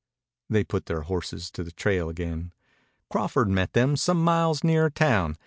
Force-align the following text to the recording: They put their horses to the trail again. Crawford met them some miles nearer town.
They 0.49 0.63
put 0.63 0.87
their 0.87 1.01
horses 1.01 1.51
to 1.51 1.63
the 1.63 1.71
trail 1.71 2.09
again. 2.09 2.53
Crawford 3.11 3.49
met 3.49 3.73
them 3.73 3.95
some 3.95 4.23
miles 4.23 4.63
nearer 4.63 4.89
town. 4.89 5.37